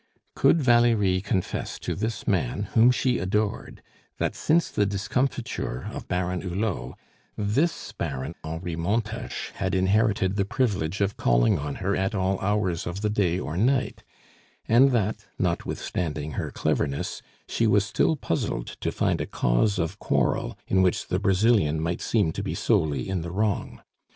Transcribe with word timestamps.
Could 0.33 0.59
Valerie 0.63 1.21
confess 1.21 1.77
to 1.77 1.93
this 1.93 2.25
man, 2.27 2.63
whom 2.73 2.89
she 2.89 3.19
adored, 3.19 3.83
that 4.17 4.33
since 4.33 4.71
the 4.71 4.87
discomfiture 4.87 5.89
of 5.93 6.07
Baron 6.07 6.41
Hulot, 6.41 6.95
this 7.37 7.91
Baron 7.91 8.33
Henri 8.43 8.75
Montes 8.75 9.51
had 9.57 9.75
inherited 9.75 10.37
the 10.37 10.43
privilege 10.43 11.01
of 11.01 11.17
calling 11.17 11.59
on 11.59 11.75
her 11.85 11.95
at 11.95 12.15
all 12.15 12.39
hours 12.39 12.87
of 12.87 13.01
the 13.01 13.11
day 13.11 13.37
or 13.39 13.55
night; 13.55 14.03
and 14.67 14.89
that, 14.89 15.27
notwithstanding 15.37 16.31
her 16.31 16.49
cleverness, 16.49 17.21
she 17.47 17.67
was 17.67 17.85
still 17.85 18.15
puzzled 18.15 18.65
to 18.81 18.91
find 18.91 19.21
a 19.21 19.27
cause 19.27 19.77
of 19.77 19.99
quarrel 19.99 20.57
in 20.65 20.81
which 20.81 21.09
the 21.09 21.19
Brazilian 21.19 21.79
might 21.79 22.01
seem 22.01 22.31
to 22.31 22.41
be 22.41 22.55
solely 22.55 23.07
in 23.07 23.21
the 23.21 23.29
wrong? 23.29 23.83